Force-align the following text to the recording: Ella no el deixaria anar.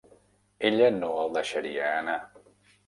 Ella 0.69 0.89
no 0.95 1.11
el 1.27 1.31
deixaria 1.39 1.95
anar. 2.03 2.21